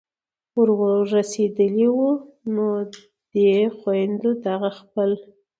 ور 0.57 0.69
رسېدلي 1.13 1.87
وو 1.95 2.09
نو 2.53 2.65
دې 3.31 3.49
خویندو 3.77 4.31
دغه 4.45 4.69
خپل 4.79 5.09